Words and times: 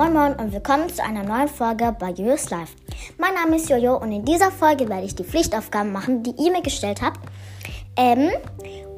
Moin 0.00 0.14
Moin 0.14 0.32
und 0.36 0.50
willkommen 0.50 0.88
zu 0.88 1.04
einer 1.04 1.22
neuen 1.22 1.46
Folge 1.46 1.94
bei 1.98 2.08
Jojo's 2.08 2.48
Life. 2.48 2.74
Mein 3.18 3.34
Name 3.34 3.56
ist 3.56 3.68
Jojo 3.68 3.98
und 3.98 4.10
in 4.12 4.24
dieser 4.24 4.50
Folge 4.50 4.88
werde 4.88 5.04
ich 5.04 5.14
die 5.14 5.24
Pflichtaufgaben 5.24 5.92
machen, 5.92 6.22
die 6.22 6.30
ihr 6.42 6.50
mir 6.50 6.62
gestellt 6.62 7.02
habt. 7.02 7.20
Ähm, 7.96 8.30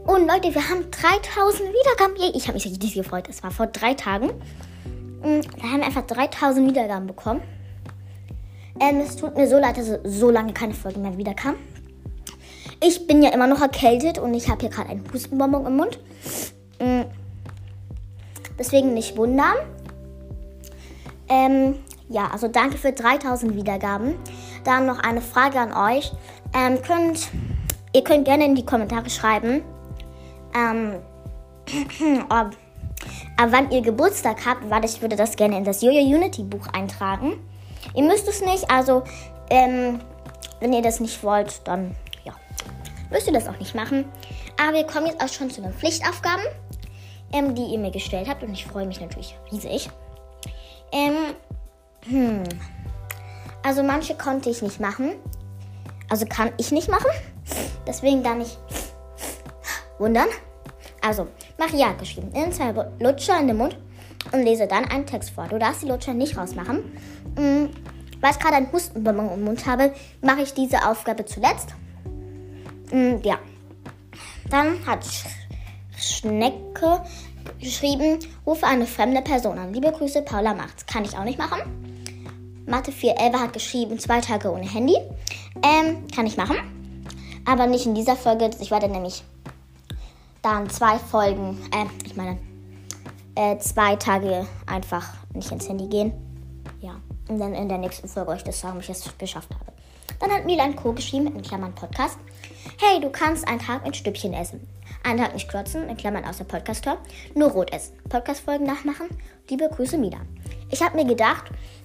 und 0.06 0.28
Leute, 0.28 0.54
wir 0.54 0.68
haben 0.68 0.88
3000 0.92 1.70
Wiedergaben. 1.70 2.36
Ich 2.36 2.46
habe 2.46 2.54
mich 2.54 2.66
richtig 2.66 2.94
gefreut. 2.94 3.26
Es 3.28 3.42
war 3.42 3.50
vor 3.50 3.66
drei 3.66 3.94
Tagen. 3.94 4.28
Mm, 5.24 5.40
wir 5.56 5.72
haben 5.72 5.82
einfach 5.82 6.06
3000 6.06 6.70
Wiedergaben 6.70 7.08
bekommen. 7.08 7.42
Ähm, 8.78 9.00
es 9.00 9.16
tut 9.16 9.36
mir 9.36 9.48
so 9.48 9.58
leid, 9.58 9.78
dass 9.78 9.88
so 10.04 10.30
lange 10.30 10.52
keine 10.52 10.72
Folge 10.72 11.00
mehr 11.00 11.18
wiederkam. 11.18 11.56
Ich 12.80 13.08
bin 13.08 13.24
ja 13.24 13.30
immer 13.30 13.48
noch 13.48 13.60
erkältet 13.60 14.20
und 14.20 14.34
ich 14.34 14.48
habe 14.48 14.60
hier 14.60 14.70
gerade 14.70 14.90
einen 14.90 15.04
Hustenbonbon 15.12 15.66
im 15.66 15.76
Mund. 15.78 15.98
Mm, 16.78 17.02
deswegen 18.56 18.94
nicht 18.94 19.16
wundern. 19.16 19.56
Ähm, 21.28 21.76
ja, 22.08 22.28
also 22.30 22.48
danke 22.48 22.76
für 22.76 22.92
3000 22.92 23.56
Wiedergaben. 23.56 24.14
Dann 24.64 24.86
noch 24.86 24.98
eine 24.98 25.22
Frage 25.22 25.58
an 25.58 25.72
euch. 25.72 26.12
Ähm, 26.54 26.80
könnt, 26.82 27.30
ihr 27.94 28.04
könnt 28.04 28.26
gerne 28.26 28.44
in 28.44 28.54
die 28.54 28.66
Kommentare 28.66 29.08
schreiben, 29.08 29.62
ähm, 30.54 30.96
ob, 32.24 32.30
ab 32.30 33.48
wann 33.48 33.70
ihr 33.70 33.80
Geburtstag 33.80 34.44
habt, 34.44 34.68
weil 34.68 34.84
ich 34.84 35.00
würde 35.00 35.16
das 35.16 35.36
gerne 35.36 35.56
in 35.56 35.64
das 35.64 35.80
Jojo 35.80 36.00
Unity 36.00 36.42
Buch 36.42 36.66
eintragen. 36.72 37.34
Ihr 37.94 38.04
müsst 38.04 38.28
es 38.28 38.42
nicht, 38.42 38.70
also 38.70 39.02
ähm, 39.50 40.00
wenn 40.60 40.72
ihr 40.72 40.82
das 40.82 41.00
nicht 41.00 41.22
wollt, 41.22 41.66
dann 41.66 41.96
ja, 42.24 42.34
müsst 43.10 43.26
ihr 43.26 43.32
das 43.32 43.48
auch 43.48 43.58
nicht 43.58 43.74
machen. 43.74 44.04
Aber 44.60 44.76
wir 44.76 44.84
kommen 44.84 45.06
jetzt 45.06 45.22
auch 45.22 45.28
schon 45.28 45.50
zu 45.50 45.62
den 45.62 45.72
Pflichtaufgaben, 45.72 46.44
ähm, 47.32 47.54
die 47.54 47.64
ihr 47.64 47.78
mir 47.78 47.90
gestellt 47.90 48.28
habt 48.28 48.42
und 48.42 48.52
ich 48.52 48.66
freue 48.66 48.86
mich 48.86 49.00
natürlich 49.00 49.36
riesig. 49.50 49.88
Ähm, 50.92 51.34
hm. 52.06 52.42
Also 53.62 53.82
manche 53.82 54.14
konnte 54.14 54.50
ich 54.50 54.62
nicht 54.62 54.80
machen. 54.80 55.12
Also 56.08 56.26
kann 56.26 56.50
ich 56.58 56.72
nicht 56.72 56.88
machen. 56.88 57.10
Deswegen 57.86 58.22
dann 58.22 58.38
nicht 58.38 58.58
wundern. 59.98 60.28
Also, 61.00 61.26
Maria 61.58 61.92
geschrieben. 61.92 62.30
In 62.32 62.52
zwei 62.52 62.72
Lutscher 63.00 63.40
in 63.40 63.48
den 63.48 63.56
Mund 63.56 63.76
und 64.30 64.42
lese 64.42 64.66
dann 64.66 64.84
einen 64.84 65.06
Text 65.06 65.30
vor. 65.30 65.48
Du 65.48 65.58
darfst 65.58 65.82
die 65.82 65.88
Lutscher 65.88 66.14
nicht 66.14 66.36
rausmachen. 66.36 66.92
Mhm. 67.36 67.70
Weil 68.20 68.30
ich 68.30 68.38
gerade 68.38 68.56
einen 68.56 68.72
Hustenbonbon 68.72 69.32
im 69.34 69.44
Mund 69.44 69.66
habe, 69.66 69.92
mache 70.20 70.42
ich 70.42 70.54
diese 70.54 70.86
Aufgabe 70.86 71.24
zuletzt. 71.24 71.74
Mhm, 72.92 73.20
ja. 73.24 73.38
Dann 74.48 74.86
hat 74.86 75.04
Sch 75.04 75.26
Schnecke 75.96 77.00
geschrieben, 77.60 78.18
rufe 78.46 78.66
eine 78.66 78.86
fremde 78.86 79.22
Person 79.22 79.58
an. 79.58 79.72
Liebe 79.72 79.92
Grüße, 79.92 80.22
Paula 80.22 80.54
macht's. 80.54 80.86
Kann 80.86 81.04
ich 81.04 81.16
auch 81.16 81.24
nicht 81.24 81.38
machen. 81.38 81.60
Mathe 82.66 82.92
4 82.92 83.18
Elva 83.18 83.40
hat 83.40 83.52
geschrieben, 83.52 83.98
zwei 83.98 84.20
Tage 84.20 84.50
ohne 84.50 84.68
Handy. 84.68 84.96
Ähm, 85.62 86.06
kann 86.14 86.26
ich 86.26 86.36
machen. 86.36 86.56
Aber 87.44 87.66
nicht 87.66 87.86
in 87.86 87.94
dieser 87.94 88.16
Folge. 88.16 88.50
Ich 88.60 88.70
werde 88.70 88.88
nämlich 88.88 89.24
dann 90.42 90.68
zwei 90.70 90.98
Folgen, 90.98 91.58
äh, 91.72 91.86
ich 92.04 92.16
meine, 92.16 92.38
äh, 93.34 93.58
zwei 93.58 93.96
Tage 93.96 94.46
einfach 94.66 95.12
nicht 95.34 95.50
ins 95.50 95.68
Handy 95.68 95.86
gehen. 95.86 96.12
Ja. 96.80 97.00
Und 97.28 97.38
dann 97.38 97.54
in 97.54 97.68
der 97.68 97.78
nächsten 97.78 98.08
Folge 98.08 98.32
euch 98.32 98.44
das 98.44 98.60
sagen, 98.60 98.76
ob 98.76 98.82
ich 98.82 98.90
es 98.90 99.04
geschafft 99.18 99.50
habe. 99.54 99.72
Dann 100.20 100.30
hat 100.30 100.44
Milan 100.44 100.76
Co. 100.76 100.92
geschrieben, 100.92 101.28
in 101.28 101.42
Klammern 101.42 101.74
Podcast. 101.74 102.18
Hey, 102.84 103.00
du 103.00 103.10
kannst 103.10 103.46
einen 103.46 103.60
Tag 103.60 103.86
ein 103.86 103.94
Stückchen 103.94 104.34
essen. 104.34 104.66
Einen 105.04 105.20
Tag 105.20 105.34
nicht 105.34 105.48
klotzen, 105.48 105.88
in 105.88 105.96
Klammern 105.96 106.24
aus 106.24 106.38
der 106.38 106.46
Podcast-Hör. 106.46 106.98
Nur 107.32 107.52
rot 107.52 107.72
essen. 107.72 107.96
Podcast-Folgen 108.08 108.66
nachmachen. 108.66 109.06
Liebe 109.48 109.68
Grüße, 109.68 109.96
Mila. 109.96 110.16
Ich 110.68 110.82
habe 110.82 110.96
mir 110.96 111.04
gedacht, 111.04 111.44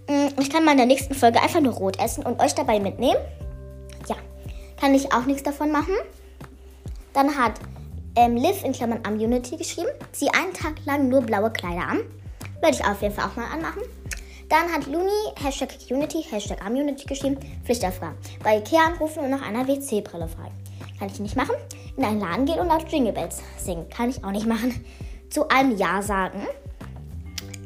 mm, 0.09 0.41
ich 0.41 0.49
kann 0.49 0.65
mal 0.65 0.71
in 0.71 0.77
der 0.77 0.87
nächsten 0.87 1.13
Folge 1.13 1.39
einfach 1.39 1.61
nur 1.61 1.73
rot 1.73 1.99
essen 1.99 2.25
und 2.25 2.41
euch 2.41 2.55
dabei 2.55 2.79
mitnehmen. 2.79 3.19
Ja, 4.09 4.15
kann 4.81 4.95
ich 4.95 5.13
auch 5.13 5.25
nichts 5.25 5.43
davon 5.43 5.71
machen. 5.71 5.93
Dann 7.13 7.37
hat 7.37 7.53
ähm, 8.15 8.35
Liv 8.35 8.63
in 8.63 8.71
Klammern 8.71 9.01
am 9.03 9.19
Unity 9.19 9.55
geschrieben, 9.55 9.91
zieh 10.13 10.29
einen 10.31 10.53
Tag 10.53 10.83
lang 10.85 11.09
nur 11.09 11.21
blaue 11.21 11.51
Kleider 11.51 11.89
an. 11.89 11.99
Werde 12.59 12.75
ich 12.75 12.83
auf 12.83 13.03
jeden 13.03 13.13
Fall 13.13 13.29
auch 13.29 13.35
mal 13.35 13.45
anmachen. 13.53 13.83
Dann 14.49 14.73
hat 14.73 14.87
Luni 14.87 15.11
Hashtag 15.43 15.75
Unity, 15.91 16.23
Hashtag 16.23 16.65
am 16.65 16.73
Unity 16.73 17.05
geschrieben, 17.05 17.37
Pflichtaufgaben. 17.65 18.17
Bei 18.43 18.57
Ikea 18.57 18.79
anrufen 18.87 19.19
und 19.19 19.29
nach 19.29 19.47
einer 19.47 19.67
WC-Brille 19.67 20.27
fragen. 20.27 20.66
Kann 20.99 21.09
ich 21.09 21.19
nicht 21.19 21.35
machen. 21.35 21.55
In 21.95 22.03
einen 22.03 22.19
Laden 22.19 22.45
gehen 22.45 22.59
und 22.59 22.67
laut 22.67 22.91
Jingle 22.91 23.13
Bells 23.13 23.41
singen. 23.57 23.87
Kann 23.89 24.09
ich 24.09 24.23
auch 24.23 24.31
nicht 24.31 24.47
machen. 24.47 24.83
Zu 25.29 25.47
einem 25.49 25.77
Ja 25.77 26.01
sagen. 26.01 26.41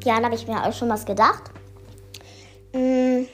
Ja, 0.03 0.17
da 0.17 0.25
habe 0.25 0.35
ich 0.35 0.47
mir 0.47 0.65
auch 0.65 0.73
schon 0.73 0.89
was 0.89 1.05
gedacht. 1.05 1.43
Mm, 2.73 3.25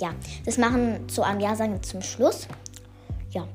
ja, 0.00 0.14
das 0.44 0.58
machen 0.58 1.08
zu 1.08 1.22
einem 1.22 1.40
Ja 1.40 1.54
sagen 1.54 1.82
zum 1.82 2.02
Schluss. 2.02 2.48
Ja. 3.30 3.46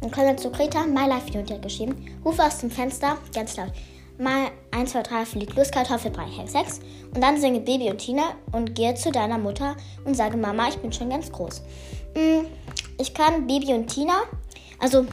Dann 0.00 0.10
kommen 0.10 0.26
wir 0.26 0.36
zu 0.36 0.50
Greta. 0.50 0.84
My 0.84 1.06
Life 1.06 1.26
hat 1.38 1.62
geschrieben. 1.62 1.96
Rufe 2.24 2.42
aus 2.42 2.58
dem 2.58 2.70
Fenster, 2.70 3.16
ganz 3.32 3.56
laut. 3.56 3.72
Mal 4.18 4.50
1, 4.70 4.92
2, 4.92 5.02
3 5.02 5.24
fliegt 5.24 5.56
los, 5.56 5.70
Kartoffelbrei, 5.70 6.26
Hack 6.26 6.48
6. 6.48 6.80
Und 7.14 7.20
dann 7.20 7.40
singe 7.40 7.60
Baby 7.60 7.90
und 7.90 7.98
Tina 7.98 8.34
und 8.52 8.74
gehe 8.74 8.94
zu 8.94 9.10
deiner 9.10 9.38
Mutter 9.38 9.76
und 10.04 10.14
sage, 10.14 10.36
Mama, 10.36 10.68
ich 10.68 10.76
bin 10.76 10.92
schon 10.92 11.10
ganz 11.10 11.32
groß. 11.32 11.62
Mm, 12.14 12.46
ich 12.98 13.12
kann 13.12 13.46
Baby 13.46 13.74
und 13.74 13.88
Tina, 13.88 14.22
also 14.80 15.06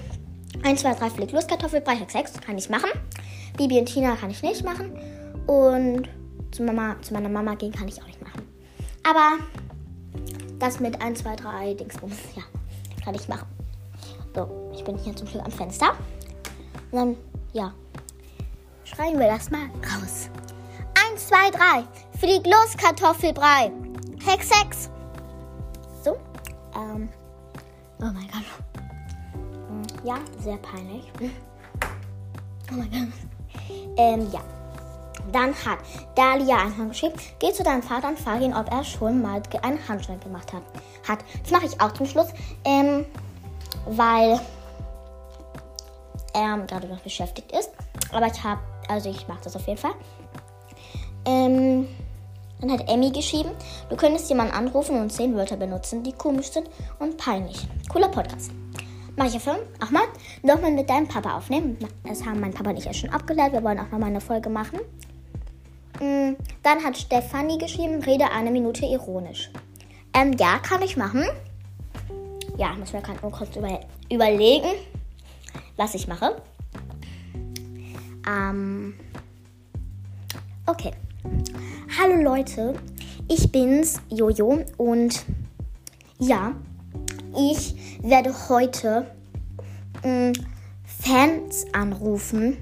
1, 0.63 0.81
2, 0.81 0.94
3 0.95 1.09
fliegt 1.09 1.31
los, 1.31 1.47
Kartoffelbrei, 1.47 2.05
6, 2.07 2.33
kann 2.41 2.57
ich 2.57 2.69
machen. 2.69 2.89
Baby 3.57 3.79
und 3.79 3.85
Tina 3.85 4.16
kann 4.16 4.29
ich 4.29 4.41
nicht 4.41 4.63
machen. 4.63 4.91
Und 5.47 6.09
zu, 6.51 6.63
Mama, 6.63 6.95
zu 7.01 7.13
meiner 7.13 7.29
Mama 7.29 7.55
gehen 7.55 7.72
kann 7.72 7.88
ich 7.88 8.01
auch 8.01 8.07
nicht 8.07 8.22
machen. 8.22 8.47
Aber 9.03 9.44
das 10.59 10.79
mit 10.79 11.01
1, 11.01 11.19
2, 11.19 11.35
3 11.35 11.73
Dingsbums, 11.75 12.16
ja, 12.35 12.44
kann 13.03 13.16
ich 13.16 13.27
machen. 13.27 13.47
So, 14.35 14.72
ich 14.73 14.83
bin 14.83 14.97
hier 14.97 15.16
zum 15.16 15.27
Glück 15.27 15.44
am 15.44 15.51
Fenster. 15.51 15.91
Und 16.91 16.97
dann, 16.97 17.16
ja, 17.53 17.73
schreiben 18.83 19.19
wir 19.19 19.28
das 19.28 19.49
mal 19.49 19.66
raus. 19.83 20.29
1, 21.11 21.28
2, 21.28 21.51
3. 21.51 21.83
Flieg 22.19 22.45
los, 22.45 22.78
Kartoffelbrei. 22.78 23.72
Hex 24.25 24.49
6. 24.49 24.89
So. 26.03 26.17
Ähm. 26.75 27.09
Oh 27.99 28.05
mein 28.05 28.28
Gott. 28.28 28.60
Ja, 30.03 30.16
sehr 30.39 30.57
peinlich. 30.57 31.12
Oh 32.72 32.75
mein 32.75 32.89
Gott. 32.89 33.07
Ähm, 33.97 34.28
ja. 34.31 34.41
Dann 35.31 35.53
hat 35.53 35.79
Dalia 36.16 36.57
einen 36.57 36.89
geschrieben. 36.89 37.13
Geh 37.39 37.51
zu 37.51 37.63
deinem 37.63 37.84
Vater 37.84 38.09
und 38.09 38.19
frage 38.19 38.45
ihn, 38.45 38.56
ob 38.56 38.72
er 38.72 38.84
schon 38.84 39.22
mal 39.22 39.41
einen 39.61 39.88
Handschlag 39.88 40.22
gemacht 40.22 40.51
hat. 40.51 40.63
hat. 41.07 41.19
Das 41.44 41.51
mache 41.51 41.66
ich 41.67 41.79
auch 41.79 41.91
zum 41.94 42.06
Schluss. 42.06 42.28
Ähm, 42.66 43.06
weil 43.85 44.40
er 46.34 46.57
gerade 46.59 46.88
noch 46.88 47.01
beschäftigt 47.01 47.51
ist. 47.51 47.69
Aber 48.11 48.28
ich 48.28 48.44
habe 48.44 48.61
also 48.91 49.09
ich 49.09 49.28
mache 49.28 49.40
das 49.44 49.56
auf 49.56 49.66
jeden 49.67 49.79
Fall. 49.79 49.94
Ähm, 51.25 51.88
dann 52.59 52.72
hat 52.72 52.90
Emmy 52.90 53.11
geschrieben, 53.11 53.51
du 53.90 53.95
könntest 53.95 54.29
jemanden 54.29 54.53
anrufen 54.53 55.00
und 55.00 55.11
zehn 55.11 55.35
Wörter 55.35 55.56
benutzen, 55.56 56.03
die 56.03 56.11
komisch 56.11 56.51
sind 56.51 56.69
und 57.00 57.17
peinlich. 57.17 57.67
Cooler 57.90 58.09
Podcast. 58.09 58.51
Mach 59.22 59.28
ich 59.28 59.40
Film 59.40 59.58
auch 59.80 59.92
mal 59.92 60.08
nochmal 60.42 60.72
mit 60.72 60.90
deinem 60.90 61.08
Papa 61.08 61.38
aufnehmen. 61.38 61.78
Das 62.04 62.26
haben 62.26 62.40
mein 62.40 62.56
Papa 62.56 62.72
und 62.72 62.78
ich 62.78 62.86
ja 62.86 62.94
schon 62.94 63.12
abgeleitet. 63.12 63.54
Wir 63.54 63.64
wollen 63.64 63.78
auch 63.78 63.92
nochmal 63.92 64.09
eine 64.09 64.20
Folge 64.20 64.50
machen. 64.50 64.80
Mm, 66.00 66.36
dann 66.64 66.84
hat 66.84 66.98
Stefanie 66.98 67.59
geschrieben, 67.59 68.02
rede 68.02 68.32
eine 68.32 68.50
Minute 68.50 68.84
ironisch. 68.84 69.52
Ähm, 70.16 70.34
ja, 70.40 70.58
kann 70.58 70.82
ich 70.82 70.98
machen. 70.98 71.24
Ja, 72.58 72.74
muss 72.74 72.94
mir 72.94 73.02
gerade 73.04 73.22
nur 73.22 73.30
kurz 73.30 73.56
über 73.56 73.82
überlegen, 74.12 74.72
was 75.78 75.94
ich 75.94 76.08
mache. 76.08 76.42
Ähm, 78.28 78.96
okay. 80.66 80.94
Hallo 82.00 82.24
Leute, 82.24 82.74
ich 83.28 83.52
bin's, 83.52 84.02
Jojo, 84.09 84.66
und 84.78 85.24
ja, 86.17 86.56
ich 87.35 87.75
werde 88.01 88.33
heute 88.49 89.07
mh, 90.03 90.29
mm, 90.29 90.33
Fans 90.85 91.66
anrufen. 91.73 92.57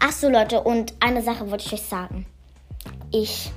Ach 0.00 0.12
so 0.12 0.28
Leute, 0.28 0.62
und 0.62 0.94
eine 1.00 1.22
Sache 1.22 1.50
wollte 1.50 1.66
ich 1.66 1.72
euch 1.74 1.82
sagen. 1.82 2.26
Ich 3.10 3.52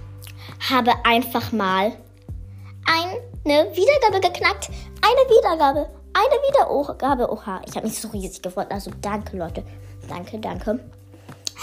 habe 0.70 0.92
einfach 1.06 1.52
mal 1.52 1.94
eine 2.86 3.76
Wiedergabe 3.76 4.20
geknackt. 4.20 4.70
Eine 5.02 5.30
Wiedergabe. 5.30 5.90
Eine 6.14 6.76
Wiedergabe. 6.76 7.32
Oha, 7.32 7.62
ich 7.68 7.76
habe 7.76 7.88
mich 7.88 8.00
so 8.00 8.10
riesig 8.10 8.42
gefreut. 8.42 8.68
Also 8.70 8.92
danke 9.02 9.38
Leute. 9.38 9.64
Danke, 10.10 10.40
danke 10.40 10.80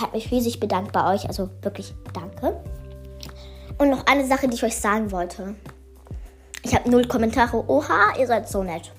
habe 0.01 0.17
mich 0.17 0.31
riesig 0.31 0.61
bedankt 0.61 0.93
bei 0.93 1.15
euch. 1.15 1.27
Also 1.27 1.49
wirklich 1.63 1.95
danke. 2.13 2.61
Und 3.79 3.91
noch 3.91 4.07
eine 4.07 4.27
Sache, 4.27 4.49
die 4.49 4.55
ich 4.55 4.65
euch 4.65 4.77
sagen 4.77 5.11
wollte. 5.11 5.55
Ich 6.73 6.79
habe 6.79 6.89
null 6.89 7.07
Kommentare. 7.07 7.69
Oha, 7.69 8.17
ihr 8.19 8.27
seid 8.27 8.49
so 8.49 8.63
nett. 8.63 8.91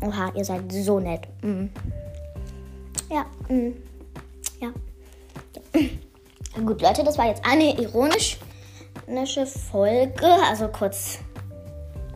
Oha, 0.00 0.32
ihr 0.34 0.44
seid 0.44 0.62
so 0.72 0.98
nett. 0.98 1.28
Mm. 1.40 1.66
Ja, 3.08 3.24
mm. 3.48 3.72
ja. 4.60 4.72
Gut, 6.60 6.82
Leute, 6.82 7.04
das 7.04 7.16
war 7.16 7.28
jetzt 7.28 7.46
eine 7.46 7.80
ironisch. 7.80 8.36
technische 9.06 9.46
Folge, 9.46 10.26
also 10.48 10.66
kurz 10.66 11.20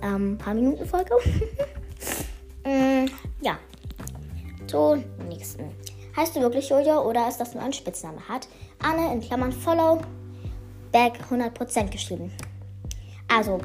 ähm, 0.02 0.36
paar 0.36 0.54
Minuten 0.54 0.84
Folge. 0.84 1.14
mm, 2.64 3.06
ja, 3.42 3.58
zur 4.66 4.98
nächsten. 5.28 5.70
Heißt 6.16 6.34
du 6.34 6.40
wirklich 6.40 6.68
Jojo 6.70 7.08
oder 7.08 7.28
ist 7.28 7.38
das 7.38 7.54
nur 7.54 7.62
ein 7.62 7.72
Spitzname? 7.72 8.18
Hat 8.28 8.48
Anne 8.82 9.12
in 9.12 9.20
Klammern 9.20 9.52
Follow 9.52 10.00
Back 10.90 11.20
100% 11.30 11.88
geschrieben. 11.90 12.32
Also, 13.28 13.60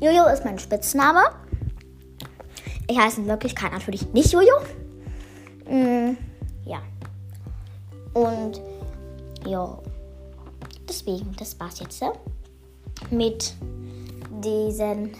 Jojo 0.00 0.26
ist 0.26 0.44
mein 0.44 0.58
Spitzname. 0.58 1.22
Ich 2.86 2.98
heiße 2.98 3.20
in 3.20 3.26
Wirklichkeit 3.26 3.72
natürlich 3.72 4.12
nicht 4.12 4.32
Jojo. 4.32 4.60
Mm, 5.68 6.16
ja. 6.64 6.80
Und, 8.14 8.60
ja. 9.44 9.78
Deswegen, 10.88 11.34
das 11.38 11.58
war's 11.60 11.80
jetzt 11.80 12.02
mit 13.10 13.54
diesen 14.42 15.14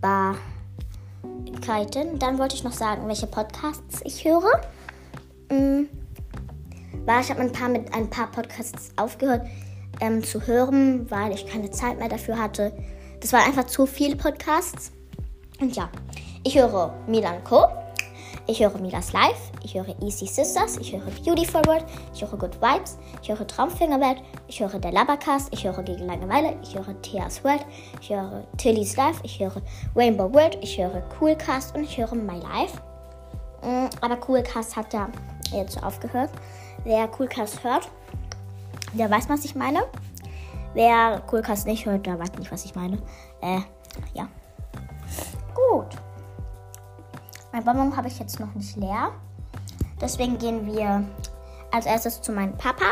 Wahrheiten. 0.00 0.38
Dann 2.18 2.38
wollte 2.38 2.56
ich 2.56 2.64
noch 2.64 2.72
sagen, 2.72 3.06
welche 3.06 3.26
Podcasts 3.26 4.00
ich 4.04 4.24
höre. 4.24 4.60
Mhm. 5.50 5.88
Weil 7.06 7.20
ich 7.22 7.30
habe 7.30 7.40
ein 7.40 7.52
paar 7.52 7.68
mit 7.68 7.94
ein 7.94 8.10
paar 8.10 8.30
Podcasts 8.30 8.90
aufgehört 8.96 9.46
ähm, 10.00 10.22
zu 10.22 10.46
hören, 10.46 11.10
weil 11.10 11.32
ich 11.32 11.46
keine 11.46 11.70
Zeit 11.70 11.98
mehr 11.98 12.08
dafür 12.08 12.38
hatte. 12.38 12.72
Das 13.20 13.32
waren 13.32 13.44
einfach 13.44 13.66
zu 13.66 13.86
viele 13.86 14.16
Podcasts. 14.16 14.92
Und 15.60 15.76
ja, 15.76 15.90
ich 16.42 16.56
höre 16.56 16.94
Milan 17.06 17.44
Co. 17.44 17.66
Ich 18.46 18.60
höre 18.60 18.78
Milas 18.78 19.12
Live, 19.12 19.52
ich 19.62 19.74
höre 19.74 19.94
Easy 20.02 20.26
Sisters, 20.26 20.78
ich 20.78 20.92
höre 20.92 21.08
Beauty 21.24 21.46
Forward, 21.46 21.84
ich 22.12 22.22
höre 22.22 22.36
Good 22.36 22.60
Vibes, 22.60 22.98
ich 23.22 23.28
höre 23.28 23.46
Traumfingerbett, 23.46 24.22
ich 24.48 24.58
höre 24.58 24.78
der 24.78 24.90
Labercast, 24.90 25.48
ich 25.52 25.64
höre 25.64 25.82
Gegen 25.84 26.06
Langeweile, 26.06 26.56
ich 26.62 26.74
höre 26.74 27.00
Thea's 27.02 27.44
World, 27.44 27.64
ich 28.00 28.10
höre 28.10 28.44
Tilly's 28.56 28.96
Life, 28.96 29.20
ich 29.22 29.38
höre 29.38 29.62
Rainbow 29.94 30.32
World, 30.32 30.58
ich 30.62 30.78
höre 30.78 31.00
Coolcast 31.18 31.76
und 31.76 31.84
ich 31.84 31.96
höre 31.96 32.14
My 32.14 32.40
Life. 32.40 32.80
Mm, 33.62 33.88
aber 34.00 34.16
Coolcast 34.16 34.74
hat 34.74 34.92
ja 34.94 35.08
jetzt 35.52 35.80
aufgehört. 35.82 36.30
Wer 36.82 37.06
Coolcast 37.08 37.62
hört, 37.62 37.88
der 38.94 39.08
weiß, 39.10 39.28
was 39.28 39.44
ich 39.44 39.54
meine. 39.54 39.80
Wer 40.74 41.20
Coolcast 41.26 41.66
nicht 41.66 41.86
hört, 41.86 42.06
der 42.06 42.18
weiß 42.18 42.32
nicht, 42.34 42.50
was 42.50 42.64
ich 42.64 42.74
meine. 42.74 42.98
Äh, 43.40 43.60
ja. 44.14 44.28
Gut. 45.54 45.96
Mein 47.52 47.64
Bonbon 47.64 47.96
habe 47.96 48.08
ich 48.08 48.18
jetzt 48.18 48.38
noch 48.38 48.54
nicht 48.54 48.76
leer. 48.76 49.12
Deswegen 50.00 50.38
gehen 50.38 50.66
wir 50.66 51.04
als 51.72 51.86
erstes 51.86 52.22
zu 52.22 52.32
meinem 52.32 52.56
Papa. 52.56 52.86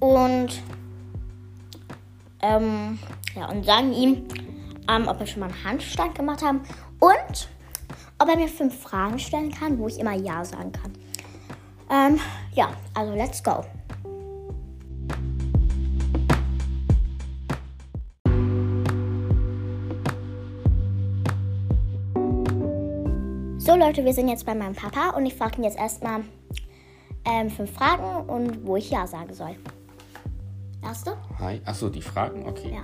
Und, 0.00 0.60
ähm, 2.42 2.98
ja, 3.34 3.48
und 3.48 3.64
sagen 3.64 3.92
ihm, 3.92 4.26
ähm, 4.88 5.08
ob 5.08 5.18
wir 5.18 5.26
schon 5.26 5.40
mal 5.40 5.46
einen 5.46 5.64
Handstand 5.64 6.14
gemacht 6.14 6.42
haben 6.42 6.62
und 7.00 7.48
ob 8.18 8.28
er 8.28 8.36
mir 8.36 8.48
fünf 8.48 8.78
Fragen 8.80 9.18
stellen 9.18 9.52
kann, 9.52 9.78
wo 9.78 9.88
ich 9.88 9.98
immer 9.98 10.14
Ja 10.14 10.44
sagen 10.44 10.72
kann. 10.72 10.92
Ähm, 11.90 12.20
ja, 12.52 12.68
also 12.94 13.14
let's 13.14 13.42
go. 13.42 13.64
So 23.76 23.82
Leute, 23.82 24.06
wir 24.06 24.14
sind 24.14 24.28
jetzt 24.28 24.46
bei 24.46 24.54
meinem 24.54 24.74
Papa 24.74 25.10
und 25.10 25.26
ich 25.26 25.34
frage 25.34 25.58
ihn 25.58 25.64
jetzt 25.64 25.76
erstmal 25.76 26.22
ähm, 27.26 27.50
fünf 27.50 27.72
Fragen 27.72 28.26
und 28.26 28.66
wo 28.66 28.76
ich 28.76 28.90
Ja 28.90 29.06
sagen 29.06 29.34
soll. 29.34 29.54
Erste? 30.82 31.18
Hi. 31.38 31.60
Achso, 31.66 31.90
die 31.90 32.00
Fragen? 32.00 32.46
Okay. 32.46 32.74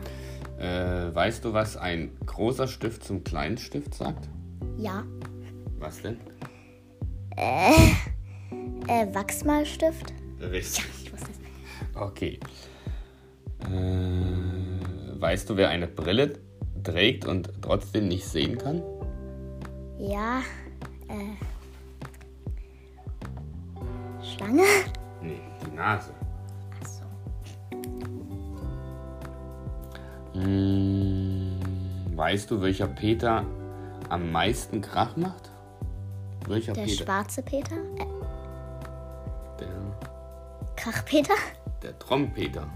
Ja. 0.61 1.07
Äh, 1.09 1.15
weißt 1.15 1.47
du, 1.47 1.55
was 1.55 1.79
ein 1.79 2.15
großer 2.27 2.69
Stift 2.69 3.05
zum 3.05 3.25
kleinen 3.25 3.57
Stift 3.57 3.95
sagt? 3.95 4.29
Ja. 4.77 5.05
Was 5.79 6.03
denn? 6.03 6.19
Äh, 7.39 7.73
äh 8.87 9.15
Wachsmalstift? 9.15 10.13
Richtig. 10.43 10.85
Ja, 10.85 10.91
ich 11.05 11.13
wusste 11.15 11.29
es. 11.31 11.97
Okay. 11.99 12.39
Äh, 13.61 15.21
weißt 15.21 15.49
du, 15.49 15.57
wer 15.57 15.71
eine 15.71 15.87
Brille 15.87 16.35
trägt 16.85 17.25
und 17.25 17.51
trotzdem 17.63 18.09
nicht 18.09 18.27
sehen 18.27 18.59
kann? 18.59 18.83
Ja. 19.99 20.43
Äh, 21.13 21.37
Schlange? 24.25 24.65
Nee, 25.21 25.41
die 25.65 25.71
Nase. 25.77 26.15
Achso. 26.81 27.05
Hm, 30.33 31.61
weißt 32.17 32.51
du, 32.51 32.63
welcher 32.63 32.87
Peter 32.87 33.45
am 34.09 34.33
meisten 34.33 34.81
Krach 34.81 35.15
macht? 35.17 35.51
Welcher 36.49 36.73
der 36.73 36.85
Peter? 36.85 37.05
schwarze 37.05 37.43
Peter? 37.43 37.77
Äh, 37.77 38.07
der. 39.61 39.69
Krachpeter? 40.77 41.35
Der 41.83 41.99
Trompeter. 41.99 42.67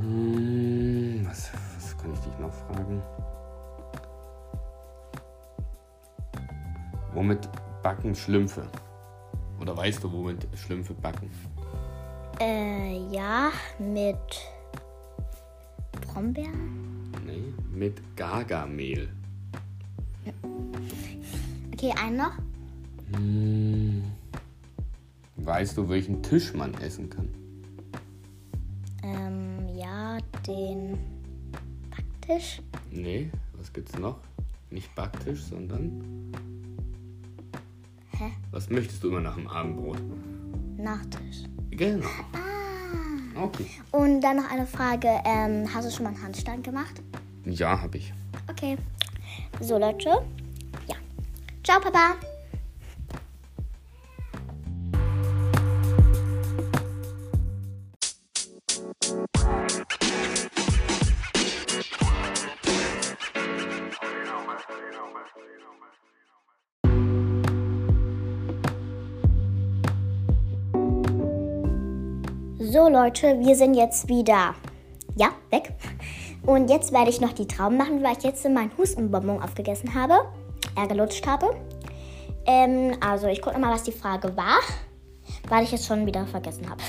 Hm, 0.00 1.26
was, 1.28 1.50
was 1.76 1.98
kann 1.98 2.14
ich 2.14 2.20
dich 2.20 2.38
noch 2.38 2.52
fragen? 2.52 3.02
Womit 7.14 7.48
backen 7.82 8.12
Schlümpfe? 8.14 8.68
Oder 9.60 9.76
weißt 9.76 10.02
du, 10.02 10.12
womit 10.12 10.48
Schlümpfe 10.56 10.94
backen? 10.94 11.30
Äh, 12.40 12.98
ja, 13.08 13.52
mit 13.78 14.16
Brombeeren? 16.00 17.12
Nee, 17.24 17.54
mit 17.72 18.02
Gargamehl. 18.16 19.08
Okay, 21.72 21.94
einen 22.02 22.16
noch? 22.16 22.32
Hm, 23.12 24.02
weißt 25.36 25.76
du, 25.76 25.88
welchen 25.88 26.20
Tisch 26.20 26.52
man 26.52 26.74
essen 26.74 27.08
kann? 27.08 27.28
Ähm, 29.04 29.68
ja, 29.76 30.18
den 30.46 30.98
Backtisch. 31.90 32.60
Nee, 32.90 33.30
was 33.56 33.72
gibt's 33.72 33.96
noch? 33.98 34.18
Nicht 34.70 34.92
Backtisch, 34.96 35.44
sondern 35.44 36.32
Hä? 38.24 38.32
Was 38.52 38.70
möchtest 38.70 39.02
du 39.02 39.08
immer 39.08 39.20
nach 39.20 39.34
dem 39.34 39.48
Abendbrot? 39.48 39.98
Nachtisch. 40.78 41.44
Genau. 41.70 42.08
Ah. 42.32 43.42
Okay. 43.44 43.66
Und 43.90 44.20
dann 44.22 44.36
noch 44.36 44.50
eine 44.50 44.66
Frage. 44.66 45.08
Ähm, 45.24 45.68
hast 45.74 45.86
du 45.86 45.90
schon 45.90 46.04
mal 46.04 46.14
einen 46.14 46.22
Handstand 46.22 46.64
gemacht? 46.64 47.02
Ja, 47.44 47.80
habe 47.82 47.98
ich. 47.98 48.14
Okay. 48.48 48.78
So, 49.60 49.78
Leute. 49.78 50.08
Ja. 50.88 50.96
Ciao, 51.62 51.80
Papa. 51.80 52.14
Leute, 72.94 73.40
wir 73.40 73.56
sind 73.56 73.74
jetzt 73.74 74.06
wieder, 74.06 74.54
ja, 75.16 75.30
weg. 75.50 75.72
Und 76.46 76.70
jetzt 76.70 76.92
werde 76.92 77.10
ich 77.10 77.20
noch 77.20 77.32
die 77.32 77.48
Trauben 77.48 77.76
machen, 77.76 78.00
weil 78.04 78.16
ich 78.16 78.22
jetzt 78.22 78.48
meinen 78.48 78.70
Hustenbonbon 78.78 79.42
aufgegessen 79.42 79.96
habe, 79.96 80.14
er 80.76 80.86
gelutscht 80.86 81.26
habe. 81.26 81.56
Ähm, 82.46 82.92
also 83.04 83.26
ich 83.26 83.42
gucke 83.42 83.58
mal, 83.58 83.74
was 83.74 83.82
die 83.82 83.90
Frage 83.90 84.36
war, 84.36 84.60
weil 85.48 85.64
ich 85.64 85.72
es 85.72 85.84
schon 85.84 86.06
wieder 86.06 86.24
vergessen 86.28 86.70
habe. 86.70 86.80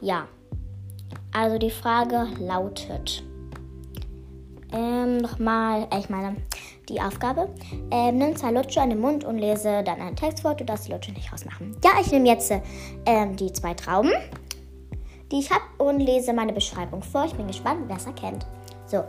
Ja, 0.00 0.28
also 1.32 1.58
die 1.58 1.70
Frage 1.70 2.28
lautet, 2.38 3.24
ähm, 4.72 5.16
nochmal, 5.16 5.88
äh, 5.90 5.98
ich 5.98 6.10
meine, 6.10 6.36
die 6.88 7.00
Aufgabe. 7.00 7.48
Ähm, 7.90 8.18
nimm 8.18 8.36
zwei 8.36 8.52
Lutsche 8.52 8.80
an 8.80 8.90
den 8.90 9.00
Mund 9.00 9.24
und 9.24 9.38
lese 9.38 9.82
dann 9.82 10.00
einen 10.00 10.14
Text 10.14 10.42
vor. 10.42 10.54
Du 10.54 10.64
darfst 10.64 10.86
die 10.86 10.92
Lutsche 10.92 11.10
nicht 11.10 11.32
rausmachen. 11.32 11.76
Ja, 11.82 11.90
ich 12.00 12.12
nehme 12.12 12.28
jetzt 12.28 12.52
ähm, 13.04 13.34
die 13.34 13.52
zwei 13.52 13.74
Trauben 13.74 14.12
die 15.32 15.38
ich 15.38 15.50
habe 15.50 15.62
und 15.78 15.98
lese 15.98 16.32
meine 16.32 16.52
Beschreibung 16.52 17.02
vor. 17.02 17.24
Ich 17.24 17.34
bin 17.34 17.46
gespannt, 17.46 17.84
wer 17.88 17.96
es 17.96 18.06
erkennt. 18.06 18.46
So. 18.86 19.02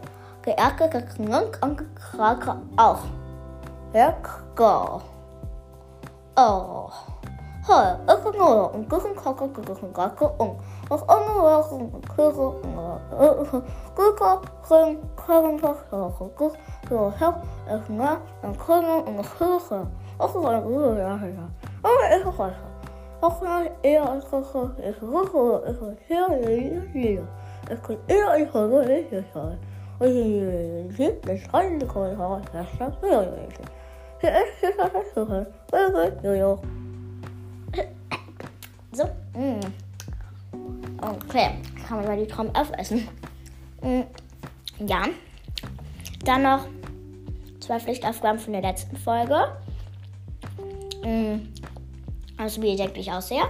Auch. 6.36 6.92
Oh. 7.66 7.74
Auch 7.74 8.24
So. 38.92 39.06
Mm. 39.34 39.60
Okay, 41.02 41.52
kann 41.88 41.98
man 41.98 42.06
mal 42.06 42.18
die 42.18 42.28
Traum 42.28 42.54
aufessen. 42.54 43.08
Mm. 43.82 44.02
Ja. 44.86 45.04
Dann 46.26 46.44
noch 46.44 46.68
zwei 47.62 47.80
Pflichtaufgaben 47.80 48.40
von 48.40 48.52
der 48.52 48.62
letzten 48.62 48.98
Folge. 48.98 49.48
Mm. 51.06 51.53
Also 52.44 52.62
wie 52.62 52.76
denkt 52.76 52.98
ich 52.98 53.10
aussehe. 53.10 53.44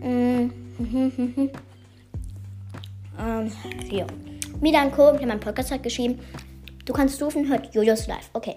Mm. 0.00 0.50
ähm, 3.20 3.52
hier. 3.88 4.06
Milan 4.60 4.90
Co. 4.90 5.12
der 5.12 5.28
mein 5.28 5.38
Podcast 5.38 5.70
hat 5.70 5.84
geschrieben. 5.84 6.18
Du 6.84 6.92
kannst 6.92 7.22
rufen, 7.22 7.48
hört 7.48 7.72
Jojos 7.72 8.08
live. 8.08 8.28
Okay. 8.32 8.56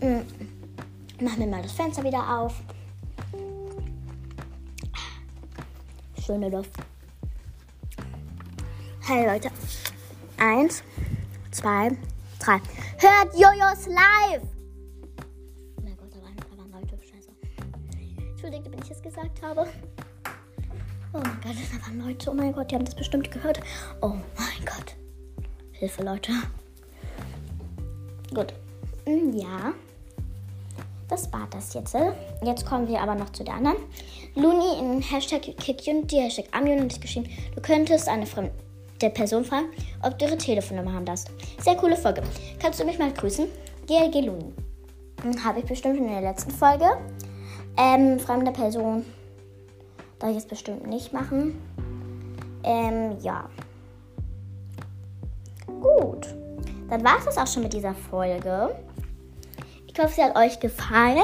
Mm. 0.00 0.20
Machen 1.24 1.40
wir 1.40 1.46
mal 1.48 1.62
das 1.62 1.72
Fenster 1.72 2.04
wieder 2.04 2.38
auf. 2.38 2.54
Schöne 6.24 6.48
Luft. 6.48 6.70
Hey 9.04 9.26
Leute. 9.26 9.50
Eins, 10.38 10.84
zwei, 11.50 11.90
drei. 12.38 12.60
Hört 12.98 13.34
Jojos 13.34 13.88
live! 13.88 14.57
Ich 18.90 18.96
es 18.96 19.02
gesagt 19.02 19.42
habe. 19.42 19.66
Oh 21.12 21.18
mein 21.18 21.40
Gott, 21.42 21.54
da 21.54 21.86
waren 21.86 22.06
Leute. 22.06 22.30
Oh 22.30 22.34
mein 22.34 22.52
Gott, 22.52 22.70
die 22.70 22.74
haben 22.74 22.84
das 22.84 22.94
bestimmt 22.94 23.30
gehört. 23.30 23.60
Oh 24.00 24.08
mein 24.08 24.64
Gott. 24.64 24.94
Hilfe, 25.72 26.02
Leute. 26.02 26.32
Gut. 28.34 28.52
Hm, 29.06 29.32
ja. 29.34 29.72
Das 31.08 31.32
war 31.32 31.48
das 31.50 31.72
jetzt. 31.74 31.96
Jetzt 32.42 32.66
kommen 32.66 32.88
wir 32.88 33.00
aber 33.00 33.14
noch 33.14 33.30
zu 33.30 33.42
der 33.44 33.54
anderen. 33.54 33.78
Luni 34.34 34.78
in 34.78 35.00
Hashtag 35.00 35.42
KickUnity, 35.42 36.16
Hashtag 36.16 36.46
Amjun 36.52 36.86
ist 36.86 37.00
geschrieben, 37.00 37.28
du 37.54 37.62
könntest 37.62 38.08
eine 38.08 38.26
fremde 38.26 38.52
Person 39.14 39.44
fragen, 39.44 39.68
ob 40.02 40.18
du 40.18 40.26
ihre 40.26 40.36
Telefonnummer 40.36 40.92
haben 40.92 41.06
darfst. 41.06 41.30
Sehr 41.60 41.76
coole 41.76 41.96
Folge. 41.96 42.22
Kannst 42.58 42.78
du 42.78 42.84
mich 42.84 42.98
mal 42.98 43.12
grüßen? 43.12 43.48
GLG 43.86 44.26
Luni. 44.26 44.52
Hm, 45.22 45.44
Habe 45.44 45.60
ich 45.60 45.64
bestimmt 45.66 45.96
in 45.96 46.08
der 46.08 46.20
letzten 46.20 46.50
Folge. 46.50 46.86
Ähm, 47.76 48.18
fremde 48.18 48.52
Person 48.52 49.04
darf 50.18 50.30
ich 50.30 50.36
jetzt 50.36 50.48
bestimmt 50.48 50.86
nicht 50.86 51.12
machen. 51.12 51.60
Ähm, 52.64 53.16
ja. 53.20 53.48
Gut. 55.66 56.34
Dann 56.88 57.04
war 57.04 57.18
es 57.18 57.26
das 57.26 57.38
auch 57.38 57.46
schon 57.46 57.62
mit 57.62 57.72
dieser 57.72 57.94
Folge. 57.94 58.74
Ich 59.86 59.98
hoffe, 59.98 60.14
sie 60.14 60.22
hat 60.22 60.36
euch 60.36 60.58
gefallen. 60.58 61.22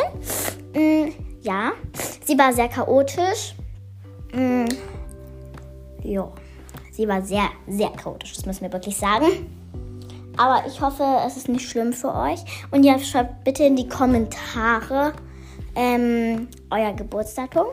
Mm, 0.75 1.13
ja, 1.43 1.73
sie 2.25 2.37
war 2.37 2.53
sehr 2.53 2.69
chaotisch. 2.69 3.55
Mm, 4.33 4.67
ja, 6.03 6.31
sie 6.93 7.09
war 7.09 7.23
sehr, 7.23 7.49
sehr 7.67 7.91
chaotisch, 7.91 8.35
das 8.35 8.47
müssen 8.47 8.63
wir 8.63 8.73
wirklich 8.73 8.97
sagen. 8.97 9.27
Aber 10.37 10.67
ich 10.67 10.81
hoffe, 10.81 11.05
es 11.27 11.37
ist 11.37 11.49
nicht 11.49 11.69
schlimm 11.69 11.93
für 11.93 12.13
euch. 12.13 12.41
Und 12.73 12.83
ja, 12.83 12.99
schreibt 12.99 13.45
bitte 13.45 13.63
in 13.65 13.77
die 13.77 13.89
Kommentare 13.89 15.13
ähm, 15.75 16.49
euer 16.71 16.93
Geburtsdatum, 16.93 17.67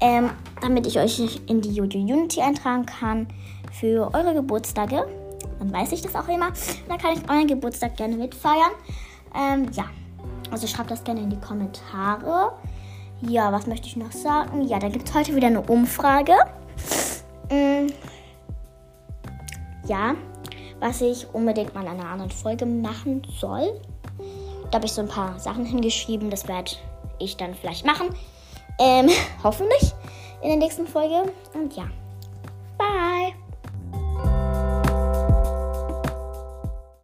ähm, 0.00 0.30
damit 0.60 0.86
ich 0.86 0.98
euch 0.98 1.40
in 1.46 1.60
die 1.60 1.74
Jojo 1.74 1.98
Unity 1.98 2.40
eintragen 2.40 2.86
kann 2.86 3.28
für 3.72 4.10
eure 4.12 4.34
Geburtstage. 4.34 5.06
Dann 5.58 5.72
weiß 5.72 5.92
ich 5.92 6.02
das 6.02 6.14
auch 6.14 6.28
immer. 6.28 6.52
Dann 6.88 6.98
kann 6.98 7.14
ich 7.14 7.30
euren 7.30 7.46
Geburtstag 7.46 7.96
gerne 7.96 8.16
mitfeiern. 8.16 8.72
Ähm, 9.34 9.68
ja, 9.72 9.84
also 10.50 10.66
schreibt 10.66 10.90
das 10.90 11.04
gerne 11.04 11.20
in 11.20 11.30
die 11.30 11.40
Kommentare. 11.40 12.52
Ja, 13.22 13.52
was 13.52 13.66
möchte 13.66 13.86
ich 13.86 13.96
noch 13.96 14.12
sagen? 14.12 14.62
Ja, 14.62 14.78
da 14.78 14.88
gibt 14.88 15.08
es 15.08 15.14
heute 15.14 15.34
wieder 15.34 15.46
eine 15.46 15.62
Umfrage. 15.62 16.32
Ähm, 17.50 17.92
ja, 19.86 20.14
was 20.80 21.00
ich 21.00 21.26
unbedingt 21.32 21.74
mal 21.74 21.82
in 21.82 21.88
einer 21.88 22.08
anderen 22.08 22.30
Folge 22.30 22.66
machen 22.66 23.22
soll. 23.38 23.80
Da 24.70 24.76
habe 24.78 24.86
ich 24.86 24.92
so 24.92 25.02
ein 25.02 25.08
paar 25.08 25.38
Sachen 25.38 25.64
hingeschrieben. 25.64 26.30
Das 26.30 26.48
werde 26.48 26.72
ich 27.18 27.36
dann 27.36 27.54
vielleicht 27.54 27.84
machen. 27.84 28.14
Ähm, 28.78 29.08
hoffentlich 29.42 29.92
in 30.42 30.48
der 30.48 30.58
nächsten 30.58 30.86
Folge. 30.86 31.32
Und 31.54 31.74
ja. 31.76 31.88